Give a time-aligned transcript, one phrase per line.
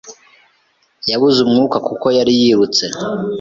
[1.11, 2.83] Yabuze umwuka kuko yari yirutse.